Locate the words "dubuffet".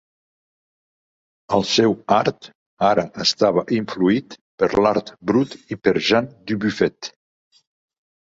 6.53-7.11